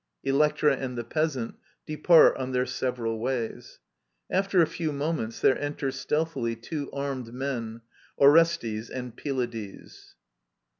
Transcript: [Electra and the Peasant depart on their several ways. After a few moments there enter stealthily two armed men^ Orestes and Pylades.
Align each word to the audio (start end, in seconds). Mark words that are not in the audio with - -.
[Electra 0.23 0.75
and 0.75 0.97
the 0.97 1.03
Peasant 1.03 1.53
depart 1.85 2.35
on 2.35 2.53
their 2.53 2.65
several 2.65 3.19
ways. 3.19 3.77
After 4.31 4.59
a 4.59 4.65
few 4.65 4.91
moments 4.91 5.39
there 5.41 5.59
enter 5.61 5.91
stealthily 5.91 6.55
two 6.55 6.89
armed 6.91 7.27
men^ 7.27 7.81
Orestes 8.19 8.89
and 8.89 9.15
Pylades. 9.15 10.15